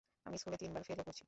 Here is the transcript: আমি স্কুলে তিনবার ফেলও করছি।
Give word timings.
আমি 0.25 0.35
স্কুলে 0.37 0.57
তিনবার 0.57 0.83
ফেলও 0.83 1.03
করছি। 1.03 1.19